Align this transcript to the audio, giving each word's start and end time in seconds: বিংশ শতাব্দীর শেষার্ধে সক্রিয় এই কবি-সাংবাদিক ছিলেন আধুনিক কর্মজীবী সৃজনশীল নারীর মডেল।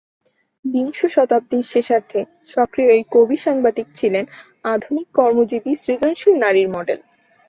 বিংশ 0.65 0.99
শতাব্দীর 1.07 1.65
শেষার্ধে 1.73 2.21
সক্রিয় 2.51 2.89
এই 2.91 3.03
কবি-সাংবাদিক 3.11 3.87
ছিলেন 3.95 4.25
আধুনিক 4.65 5.07
কর্মজীবী 5.15 5.71
সৃজনশীল 5.75 6.35
নারীর 6.43 6.67
মডেল। 6.69 6.99